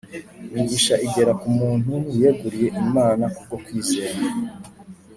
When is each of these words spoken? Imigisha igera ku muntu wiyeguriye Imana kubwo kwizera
Imigisha 0.47 0.93
igera 1.05 1.31
ku 1.41 1.47
muntu 1.59 1.91
wiyeguriye 2.09 2.67
Imana 2.83 3.23
kubwo 3.33 3.55
kwizera 3.63 4.17